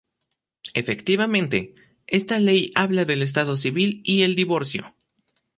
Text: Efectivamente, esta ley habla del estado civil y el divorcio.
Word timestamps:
Efectivamente, 0.73 1.75
esta 2.07 2.39
ley 2.39 2.71
habla 2.73 3.05
del 3.05 3.21
estado 3.21 3.55
civil 3.55 4.01
y 4.03 4.23
el 4.23 4.33
divorcio. 4.35 4.95